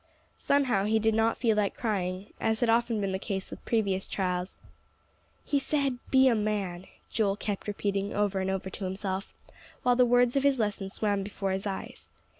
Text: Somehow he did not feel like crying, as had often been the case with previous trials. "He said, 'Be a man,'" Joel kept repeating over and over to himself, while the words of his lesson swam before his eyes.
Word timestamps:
Somehow 0.39 0.85
he 0.85 0.97
did 0.97 1.13
not 1.13 1.37
feel 1.37 1.55
like 1.55 1.77
crying, 1.77 2.33
as 2.41 2.61
had 2.61 2.71
often 2.71 2.99
been 2.99 3.11
the 3.11 3.19
case 3.19 3.51
with 3.51 3.63
previous 3.65 4.07
trials. 4.07 4.57
"He 5.45 5.59
said, 5.59 5.99
'Be 6.09 6.27
a 6.27 6.33
man,'" 6.33 6.87
Joel 7.11 7.35
kept 7.35 7.67
repeating 7.67 8.11
over 8.11 8.39
and 8.39 8.49
over 8.49 8.71
to 8.71 8.85
himself, 8.85 9.35
while 9.83 9.95
the 9.95 10.03
words 10.03 10.35
of 10.35 10.41
his 10.41 10.57
lesson 10.57 10.89
swam 10.89 11.21
before 11.21 11.51
his 11.51 11.67
eyes. 11.67 12.09